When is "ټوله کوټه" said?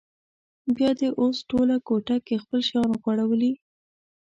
1.49-2.17